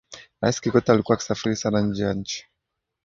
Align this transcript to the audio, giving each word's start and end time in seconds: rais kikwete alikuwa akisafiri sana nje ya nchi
rais 0.41 0.59
kikwete 0.61 0.91
alikuwa 0.91 1.15
akisafiri 1.17 1.55
sana 1.55 1.81
nje 1.81 2.03
ya 2.03 2.13
nchi 2.13 2.45